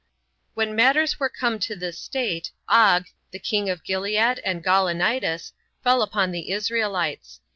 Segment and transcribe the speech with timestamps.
[0.55, 0.65] 3.
[0.65, 5.51] When matters were come to this state, Og, the king of Gilead and Gaulanitis,
[5.83, 7.39] fell upon the Israelites.